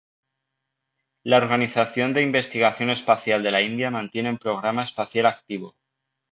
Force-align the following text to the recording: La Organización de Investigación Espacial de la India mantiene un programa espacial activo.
La 1.21 1.37
Organización 1.37 2.13
de 2.15 2.23
Investigación 2.23 2.89
Espacial 2.89 3.43
de 3.43 3.51
la 3.51 3.61
India 3.61 3.91
mantiene 3.91 4.31
un 4.31 4.39
programa 4.39 4.81
espacial 4.81 5.27
activo. 5.27 5.75